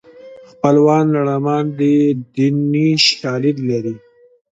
[0.51, 1.95] خپلوان لړمان دي
[2.35, 3.95] دیني شالید لري